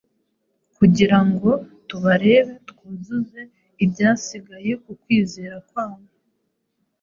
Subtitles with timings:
[0.77, 1.49] kugira ngo
[1.87, 3.41] tubarebe twuzuze
[3.83, 6.11] ibyasigaye ku kwizera kwanyu.”